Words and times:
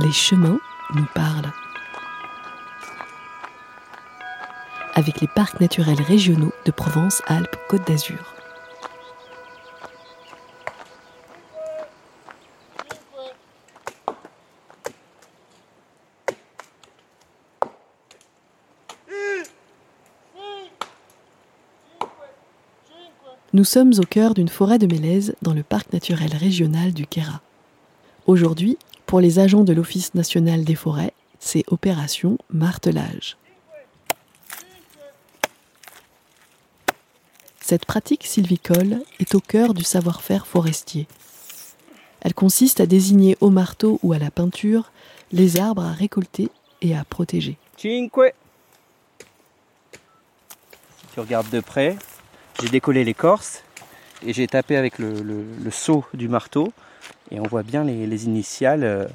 les 0.00 0.12
chemins 0.12 0.58
nous 0.94 1.06
parlent. 1.14 1.52
Avec 4.94 5.20
les 5.20 5.28
parcs 5.28 5.60
naturels 5.60 6.00
régionaux 6.00 6.52
de 6.64 6.70
Provence-Alpes-Côte 6.70 7.86
d'Azur. 7.86 8.34
Nous 23.52 23.64
sommes 23.64 23.92
au 23.98 24.02
cœur 24.02 24.34
d'une 24.34 24.48
forêt 24.48 24.78
de 24.78 24.86
mélèzes 24.86 25.34
dans 25.42 25.52
le 25.52 25.62
parc 25.62 25.92
naturel 25.92 26.34
régional 26.34 26.92
du 26.92 27.06
Kéra. 27.06 27.40
Aujourd'hui, 28.26 28.78
pour 29.10 29.20
les 29.20 29.40
agents 29.40 29.64
de 29.64 29.72
l'Office 29.72 30.14
national 30.14 30.62
des 30.62 30.76
forêts, 30.76 31.12
c'est 31.40 31.64
opération 31.66 32.38
martelage. 32.48 33.36
Cette 37.60 37.86
pratique 37.86 38.24
sylvicole 38.24 39.02
est 39.18 39.34
au 39.34 39.40
cœur 39.40 39.74
du 39.74 39.82
savoir-faire 39.82 40.46
forestier. 40.46 41.08
Elle 42.20 42.34
consiste 42.34 42.78
à 42.78 42.86
désigner 42.86 43.36
au 43.40 43.50
marteau 43.50 43.98
ou 44.04 44.12
à 44.12 44.20
la 44.20 44.30
peinture 44.30 44.92
les 45.32 45.58
arbres 45.58 45.82
à 45.82 45.92
récolter 45.92 46.48
et 46.80 46.96
à 46.96 47.02
protéger. 47.02 47.56
Si 47.78 48.08
tu 51.12 51.18
regardes 51.18 51.50
de 51.50 51.58
près, 51.58 51.96
j'ai 52.62 52.68
décollé 52.68 53.02
l'écorce 53.02 53.64
et 54.24 54.32
j'ai 54.32 54.46
tapé 54.46 54.76
avec 54.76 55.00
le, 55.00 55.44
seau 55.72 56.04
du 56.14 56.28
marteau 56.28 56.72
et 57.30 57.40
on 57.40 57.44
voit 57.44 57.62
bien 57.62 57.84
les, 57.84 58.24
initiales 58.24 58.84
euh, 58.84 59.06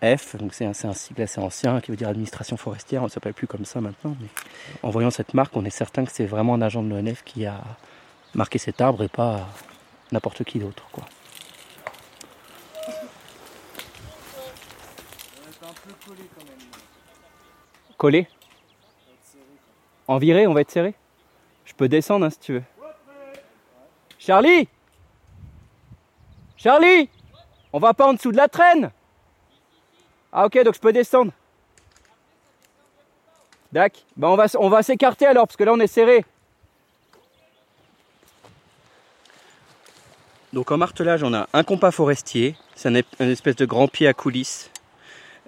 AF, 0.00 0.36
donc 0.36 0.54
c'est 0.54 0.66
un, 0.66 0.70
un, 0.70 0.92
sigle 0.92 1.22
assez 1.22 1.40
ancien 1.40 1.80
qui 1.80 1.90
veut 1.90 1.96
dire 1.96 2.08
administration 2.08 2.56
forestière, 2.56 3.02
on 3.02 3.06
ne 3.06 3.10
s'appelle 3.10 3.34
plus 3.34 3.46
comme 3.46 3.64
ça 3.64 3.80
maintenant, 3.80 4.16
mais 4.20 4.28
en 4.82 4.90
voyant 4.90 5.10
cette 5.10 5.34
marque, 5.34 5.56
on 5.56 5.64
est 5.64 5.70
certain 5.70 6.04
que 6.04 6.12
c'est 6.12 6.26
vraiment 6.26 6.54
un 6.54 6.62
agent 6.62 6.82
de 6.82 6.88
l'ONF 6.88 7.22
qui 7.24 7.46
a 7.46 7.60
marqué 8.34 8.58
cet 8.58 8.80
arbre 8.80 9.02
et 9.02 9.08
pas 9.08 9.48
n'importe 10.10 10.44
qui 10.44 10.58
d'autre. 10.58 10.84
Quoi. 10.92 11.04
Collé? 17.96 18.26
Viré, 20.18 20.46
on 20.46 20.52
va 20.52 20.60
être 20.60 20.70
serré? 20.70 20.94
Je 21.64 21.72
peux 21.72 21.88
descendre 21.88 22.26
hein, 22.26 22.30
si 22.30 22.38
tu 22.38 22.52
veux. 22.54 22.62
Charlie 24.18 24.68
Charlie 26.56 27.08
On 27.72 27.78
va 27.78 27.94
pas 27.94 28.06
en 28.06 28.14
dessous 28.14 28.32
de 28.32 28.36
la 28.36 28.48
traîne 28.48 28.90
Ah 30.32 30.46
ok, 30.46 30.62
donc 30.64 30.74
je 30.74 30.80
peux 30.80 30.92
descendre. 30.92 31.32
D'accord. 33.72 34.02
Bah 34.16 34.28
on 34.28 34.36
va, 34.36 34.46
on 34.58 34.68
va 34.68 34.82
s'écarter 34.82 35.26
alors, 35.26 35.46
parce 35.46 35.56
que 35.56 35.64
là 35.64 35.72
on 35.72 35.80
est 35.80 35.86
serré. 35.86 36.24
Donc 40.52 40.70
en 40.70 40.76
martelage, 40.76 41.22
on 41.22 41.32
a 41.32 41.48
un 41.54 41.64
compas 41.64 41.90
forestier. 41.90 42.56
C'est 42.74 42.90
un, 42.90 43.28
espèce 43.30 43.56
de 43.56 43.64
grand 43.64 43.88
pied 43.88 44.06
à 44.06 44.12
coulisses 44.12 44.70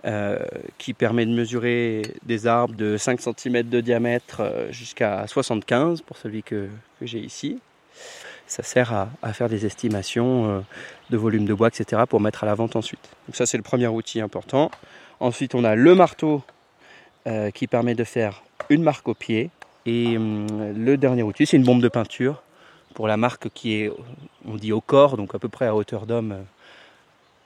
euh, 0.06 0.38
qui 0.78 0.94
permet 0.94 1.26
de 1.26 1.32
mesurer 1.32 2.02
des 2.22 2.46
arbres 2.46 2.74
de 2.74 2.96
5 2.96 3.20
cm 3.20 3.68
de 3.68 3.80
diamètre 3.82 4.40
euh, 4.40 4.72
jusqu'à 4.72 5.26
75 5.26 6.00
pour 6.00 6.16
celui 6.16 6.42
que, 6.42 6.68
j'ai 7.02 7.18
ici. 7.18 7.58
Ça 8.46 8.62
sert 8.62 9.08
à, 9.22 9.32
faire 9.32 9.48
des 9.48 9.66
estimations 9.66 10.48
euh, 10.48 10.60
de 11.10 11.16
volume 11.16 11.46
de 11.46 11.54
bois, 11.54 11.68
etc. 11.68 12.02
pour 12.08 12.20
mettre 12.20 12.44
à 12.44 12.46
la 12.46 12.54
vente 12.54 12.76
ensuite. 12.76 13.08
Donc 13.26 13.36
ça 13.36 13.46
c'est 13.46 13.56
le 13.56 13.62
premier 13.62 13.86
outil 13.86 14.20
important. 14.20 14.70
Ensuite 15.20 15.54
on 15.54 15.64
a 15.64 15.74
le 15.74 15.94
marteau 15.94 16.42
qui 17.54 17.66
permet 17.66 17.94
de 17.94 18.04
faire 18.04 18.42
une 18.68 18.82
marque 18.82 19.08
au 19.08 19.14
pied. 19.14 19.48
Et 19.86 20.18
hum, 20.18 20.46
le 20.76 20.96
dernier 20.98 21.22
outil 21.22 21.46
c'est 21.46 21.56
une 21.56 21.64
bombe 21.64 21.80
de 21.80 21.88
peinture 21.88 22.42
pour 22.92 23.08
la 23.08 23.16
marque 23.16 23.48
qui 23.48 23.80
est, 23.80 23.92
on 24.46 24.56
dit 24.56 24.72
au 24.72 24.82
corps, 24.82 25.16
donc 25.16 25.34
à 25.34 25.38
peu 25.38 25.48
près 25.48 25.66
à 25.66 25.74
hauteur 25.74 26.04
d'homme 26.04 26.44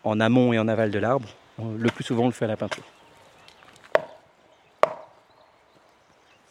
en 0.03 0.19
amont 0.19 0.53
et 0.53 0.59
en 0.59 0.67
aval 0.67 0.91
de 0.91 0.99
l'arbre 0.99 1.28
le 1.59 1.91
plus 1.91 2.05
souvent, 2.05 2.25
on 2.25 2.27
le 2.27 2.33
fait 2.33 2.45
à 2.45 2.49
la 2.49 2.56
peinture. 2.56 2.84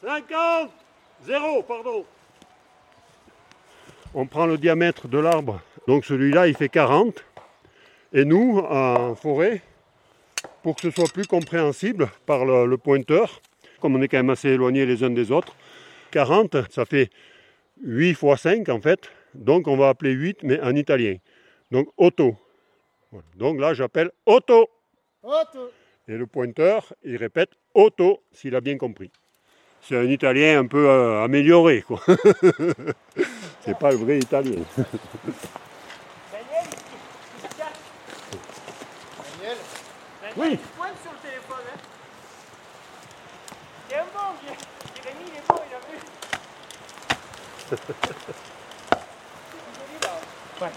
50 0.02 0.70
0, 1.26 1.64
pardon. 1.64 2.06
On 4.20 4.26
prend 4.26 4.48
le 4.48 4.58
diamètre 4.58 5.08
de 5.08 5.20
l'arbre. 5.20 5.62
Donc 5.88 6.04
celui-là, 6.04 6.48
il 6.48 6.56
fait 6.56 6.70
40. 6.70 7.24
Et 8.14 8.26
nous, 8.26 8.58
en 8.58 9.14
forêt, 9.14 9.62
pour 10.64 10.76
que 10.76 10.82
ce 10.82 10.90
soit 10.90 11.14
plus 11.14 11.28
compréhensible 11.28 12.10
par 12.26 12.44
le, 12.44 12.76
pointeur, 12.78 13.42
comme 13.80 13.96
on 13.96 14.02
est 14.02 14.08
quand 14.08 14.18
même 14.18 14.32
assez 14.32 14.50
éloignés 14.50 14.88
les 14.88 15.04
uns 15.04 15.12
des 15.12 15.32
autres, 15.32 15.56
40, 16.10 16.68
ça 16.72 16.86
fait 16.86 17.12
8 17.84 18.16
fois 18.16 18.38
5 18.38 18.68
en 18.70 18.82
fait. 18.82 19.02
Donc 19.36 19.68
on 19.68 19.78
va 19.78 19.90
appeler 19.90 20.14
8, 20.14 20.40
mais 20.42 20.60
en 20.62 20.76
italien. 20.76 21.18
Donc 21.70 21.88
auto. 21.96 22.36
Donc 23.36 23.60
là, 23.60 23.76
j'appelle 23.76 24.10
auto. 24.26 24.68
Et 26.08 26.18
le 26.18 26.26
pointeur, 26.26 26.92
il 27.04 27.18
répète 27.18 27.52
auto 27.76 28.24
s'il 28.32 28.56
a 28.56 28.62
bien 28.62 28.80
compris. 28.80 29.12
C'est 29.80 29.96
un 29.96 30.10
italien 30.10 30.62
un 30.62 30.66
peu 30.66 30.90
euh, 30.90 31.24
amélioré, 31.24 31.84
quoi. 31.84 32.02
C'est 33.68 33.78
pas 33.78 33.92
le 33.92 33.98
vrai 33.98 34.18
italien. 34.20 34.64
Daniel, 34.78 34.96
Daniel, 39.42 39.58
oui. 40.38 40.58
pointe 40.78 40.94
sur 41.04 41.12
le 41.12 41.18
téléphone. 41.18 41.66
Hein. 41.68 41.80
C'est 43.90 43.98
un 43.98 44.06
bon, 44.14 44.30
Jérémy, 44.96 45.26
il 45.28 45.38
est 45.38 45.44
bon, 45.50 45.60
il 45.70 45.76
a 45.76 45.80
vu. 45.80 45.98
ouais. 50.62 50.72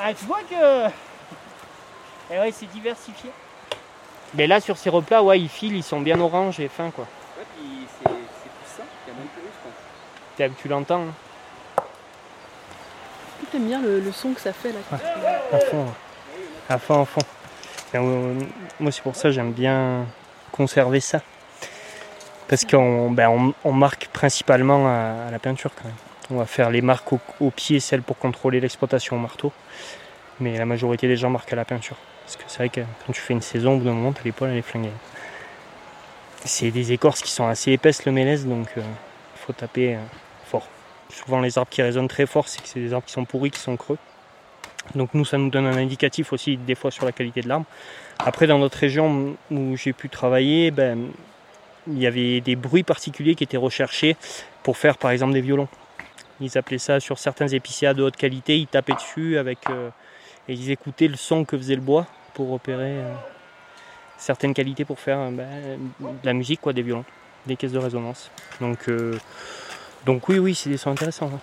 Ah, 0.00 0.12
tu 0.12 0.24
vois 0.24 0.42
que. 0.50 0.90
Eh 2.32 2.38
ouais, 2.40 2.50
c'est 2.50 2.66
diversifié. 2.66 3.30
Mais 4.34 4.48
là, 4.48 4.60
sur 4.60 4.76
ces 4.76 4.90
replats, 4.90 5.22
ouais, 5.22 5.38
ils 5.38 5.48
filent, 5.48 5.76
ils 5.76 5.84
sont 5.84 6.00
bien 6.00 6.18
orange 6.18 6.58
et 6.58 6.66
fins, 6.66 6.90
quoi. 6.90 7.04
Ouais, 7.38 7.46
puis 7.56 7.86
c'est 7.86 8.08
plus 8.08 8.18
simple, 8.76 8.88
il 9.06 9.12
y 9.12 9.14
a 9.14 9.18
même 9.20 9.28
plus, 9.28 9.42
je 9.44 10.48
pense. 10.48 10.56
Tu 10.60 10.66
l'entends. 10.66 11.02
Hein. 11.02 11.14
Tu 13.50 13.56
aimes 13.56 13.66
bien 13.66 13.82
le, 13.82 14.02
son 14.12 14.32
que 14.32 14.40
ça 14.40 14.52
fait 14.52 14.72
là 14.72 14.78
À 15.52 15.58
fond, 15.58 15.86
à 16.68 16.78
fond, 16.78 17.02
à 17.02 17.04
fond. 17.04 17.20
Euh, 17.94 18.34
moi, 18.80 18.92
c'est 18.92 19.02
pour 19.02 19.16
ça 19.16 19.28
que 19.28 19.30
j'aime 19.30 19.52
bien 19.52 20.06
conserver 20.52 21.00
ça. 21.00 21.20
Parce 22.48 22.64
qu'on 22.64 23.10
ben, 23.10 23.52
marque 23.64 24.08
principalement 24.08 24.86
à, 24.88 25.30
la 25.30 25.38
peinture 25.38 25.70
quand 25.74 25.84
même. 25.84 25.94
On 26.30 26.36
va 26.36 26.46
faire 26.46 26.70
les 26.70 26.82
marques 26.82 27.12
au, 27.12 27.20
au 27.40 27.50
pied, 27.50 27.80
celles 27.80 28.02
pour 28.02 28.18
contrôler 28.18 28.60
l'exploitation 28.60 29.16
au 29.16 29.18
marteau. 29.18 29.52
Mais 30.40 30.58
la 30.58 30.66
majorité 30.66 31.08
des 31.08 31.16
gens 31.16 31.30
marquent 31.30 31.52
à 31.52 31.56
la 31.56 31.64
peinture. 31.64 31.96
Parce 32.24 32.36
que 32.36 32.42
c'est 32.48 32.58
vrai 32.58 32.68
que 32.68 32.80
quand 32.80 33.12
tu 33.12 33.20
fais 33.20 33.34
une 33.34 33.40
saison, 33.40 33.74
au 33.74 33.78
bout 33.78 33.84
d'un 33.84 33.92
moment, 33.92 34.12
t'as 34.12 34.24
l'épaule, 34.24 34.50
elle 34.50 34.58
est 34.58 34.62
flinguée. 34.62 34.90
C'est 36.44 36.70
des 36.70 36.92
écorces 36.92 37.22
qui 37.22 37.30
sont 37.30 37.46
assez 37.46 37.72
épaisses, 37.72 38.04
le 38.04 38.12
mélèze, 38.12 38.46
donc 38.46 38.68
il 38.76 38.82
euh, 38.82 38.86
faut 39.36 39.52
taper 39.52 39.94
euh. 39.94 39.98
Souvent, 41.08 41.40
les 41.40 41.56
arbres 41.58 41.70
qui 41.70 41.82
résonnent 41.82 42.08
très 42.08 42.26
fort, 42.26 42.48
c'est 42.48 42.62
que 42.62 42.68
c'est 42.68 42.80
des 42.80 42.92
arbres 42.92 43.06
qui 43.06 43.12
sont 43.12 43.24
pourris, 43.24 43.50
qui 43.50 43.60
sont 43.60 43.76
creux. 43.76 43.98
Donc 44.94 45.14
nous, 45.14 45.24
ça 45.24 45.38
nous 45.38 45.50
donne 45.50 45.66
un 45.66 45.76
indicatif 45.76 46.32
aussi 46.32 46.56
des 46.56 46.74
fois 46.74 46.90
sur 46.90 47.04
la 47.04 47.12
qualité 47.12 47.40
de 47.40 47.48
l'arbre. 47.48 47.66
Après, 48.18 48.46
dans 48.46 48.58
notre 48.58 48.78
région 48.78 49.36
où 49.50 49.76
j'ai 49.76 49.92
pu 49.92 50.08
travailler, 50.08 50.70
ben, 50.70 51.08
il 51.88 51.98
y 51.98 52.06
avait 52.06 52.40
des 52.40 52.56
bruits 52.56 52.82
particuliers 52.82 53.34
qui 53.34 53.44
étaient 53.44 53.56
recherchés 53.56 54.16
pour 54.62 54.76
faire 54.76 54.96
par 54.96 55.10
exemple 55.10 55.32
des 55.32 55.40
violons. 55.40 55.68
Ils 56.40 56.56
appelaient 56.58 56.78
ça 56.78 57.00
sur 57.00 57.18
certains 57.18 57.48
épicéas 57.48 57.94
de 57.94 58.02
haute 58.02 58.16
qualité, 58.16 58.58
ils 58.58 58.66
tapaient 58.66 58.94
dessus 58.94 59.38
avec... 59.38 59.58
Euh, 59.70 59.90
et 60.48 60.52
ils 60.52 60.70
écoutaient 60.70 61.08
le 61.08 61.16
son 61.16 61.44
que 61.44 61.56
faisait 61.56 61.74
le 61.74 61.80
bois 61.80 62.06
pour 62.34 62.52
opérer 62.52 62.92
euh, 62.98 63.14
certaines 64.16 64.54
qualités 64.54 64.84
pour 64.84 65.00
faire 65.00 65.18
euh, 65.18 65.30
ben, 65.30 65.48
de 66.00 66.26
la 66.26 66.32
musique, 66.34 66.60
quoi, 66.60 66.72
des 66.72 66.82
violons, 66.82 67.04
des 67.46 67.56
caisses 67.56 67.72
de 67.72 67.78
résonance. 67.78 68.30
Donc, 68.60 68.88
donc 70.06 70.28
oui, 70.28 70.38
oui, 70.38 70.54
c'est 70.54 70.70
des 70.70 70.76
sons 70.76 70.92
intéressants. 70.92 71.30
Hein. 71.34 71.40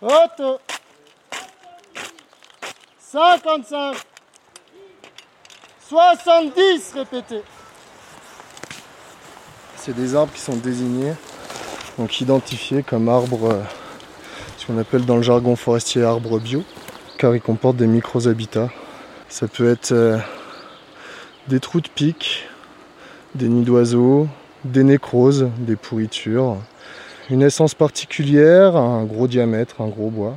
Auto 0.00 0.60
55 3.00 3.96
70 5.88 6.92
répétez 6.94 7.42
c'est 9.76 9.96
des 9.96 10.14
arbres 10.14 10.32
qui 10.32 10.40
sont 10.40 10.56
désignés, 10.56 11.14
donc 11.98 12.20
identifiés 12.20 12.82
comme 12.82 13.08
arbres, 13.08 13.50
euh, 13.50 13.62
ce 14.58 14.66
qu'on 14.66 14.78
appelle 14.78 15.06
dans 15.06 15.16
le 15.16 15.22
jargon 15.22 15.56
forestier 15.56 16.04
arbres 16.04 16.38
bio, 16.38 16.62
car 17.16 17.34
ils 17.34 17.40
comportent 17.40 17.78
des 17.78 17.86
micro-habitats. 17.86 18.68
Ça 19.30 19.46
peut 19.46 19.70
être 19.70 19.92
euh, 19.92 20.18
des 21.46 21.60
trous 21.60 21.80
de 21.80 21.88
pique, 21.88 22.48
des 23.36 23.48
nids 23.48 23.64
d'oiseaux, 23.64 24.26
des 24.64 24.82
nécroses, 24.82 25.48
des 25.58 25.76
pourritures, 25.76 26.56
une 27.30 27.42
essence 27.42 27.74
particulière, 27.74 28.74
un 28.74 29.04
gros 29.04 29.28
diamètre, 29.28 29.82
un 29.82 29.86
gros 29.86 30.10
bois, 30.10 30.34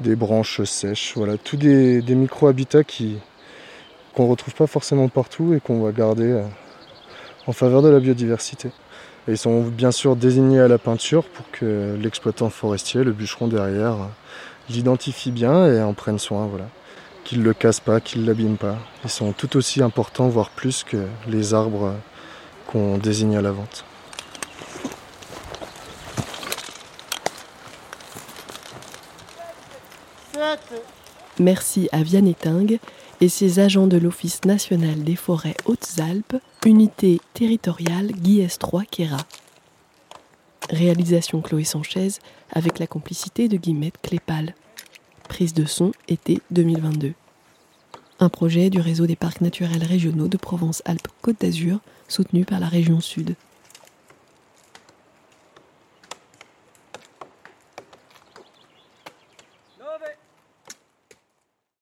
des 0.00 0.16
branches 0.16 0.62
sèches, 0.62 1.12
voilà, 1.14 1.36
tous 1.36 1.58
des, 1.58 2.02
micro-habitats 2.08 2.84
qui, 2.84 3.18
qu'on 4.14 4.24
ne 4.24 4.30
retrouve 4.30 4.54
pas 4.54 4.66
forcément 4.66 5.08
partout 5.08 5.52
et 5.52 5.60
qu'on 5.60 5.82
va 5.82 5.92
garder 5.92 6.32
euh, 6.32 6.42
en 7.46 7.52
faveur 7.52 7.82
de 7.82 7.90
la 7.90 8.00
biodiversité. 8.00 8.68
Et 9.28 9.32
ils 9.32 9.38
sont 9.38 9.60
bien 9.60 9.90
sûr 9.90 10.16
désignés 10.16 10.60
à 10.60 10.68
la 10.68 10.78
peinture 10.78 11.24
pour 11.24 11.50
que 11.50 11.98
l'exploitant 12.00 12.48
forestier, 12.48 13.04
le 13.04 13.12
bûcheron 13.12 13.46
derrière, 13.46 13.96
l'identifie 14.70 15.30
bien 15.30 15.66
et 15.66 15.82
en 15.82 15.92
prenne 15.92 16.18
soin, 16.18 16.46
voilà. 16.46 16.64
Qu'il 17.24 17.38
ne 17.40 17.44
le 17.44 17.54
casse 17.54 17.80
pas, 17.80 18.00
qu'il 18.00 18.22
ne 18.22 18.26
l'abîme 18.26 18.56
pas. 18.56 18.76
Ils 19.02 19.10
sont 19.10 19.32
tout 19.32 19.56
aussi 19.56 19.82
importants, 19.82 20.28
voire 20.28 20.50
plus 20.50 20.84
que 20.84 21.06
les 21.26 21.54
arbres 21.54 21.94
qu'on 22.66 22.98
désigne 22.98 23.36
à 23.36 23.42
la 23.42 23.52
vente. 23.52 23.84
Merci 31.38 31.88
à 31.92 32.02
Vianney 32.02 32.34
Ting 32.34 32.78
et 33.20 33.28
ses 33.28 33.58
agents 33.58 33.86
de 33.86 33.96
l'Office 33.96 34.44
national 34.44 35.02
des 35.02 35.16
forêts 35.16 35.56
Hautes-Alpes, 35.64 36.36
unité 36.64 37.20
territoriale 37.32 38.12
Guiès 38.12 38.58
3 38.58 38.84
Quéra. 38.84 39.18
Réalisation 40.70 41.40
Chloé 41.40 41.64
Sanchez 41.64 42.08
avec 42.52 42.78
la 42.78 42.86
complicité 42.86 43.48
de 43.48 43.56
Guillemette 43.56 43.98
Clépal. 44.02 44.54
Prise 45.28 45.54
de 45.54 45.64
son 45.64 45.92
été 46.06 46.40
2022. 46.50 47.12
Un 48.20 48.28
projet 48.28 48.70
du 48.70 48.80
réseau 48.80 49.06
des 49.06 49.16
parcs 49.16 49.40
naturels 49.40 49.82
régionaux 49.82 50.28
de 50.28 50.36
Provence-Alpes-Côte 50.36 51.40
d'Azur 51.40 51.80
soutenu 52.08 52.44
par 52.44 52.60
la 52.60 52.68
région 52.68 53.00
Sud. 53.00 53.34